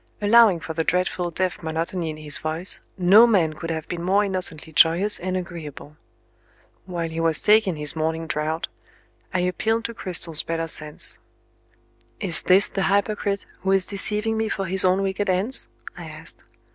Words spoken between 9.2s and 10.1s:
I appealed to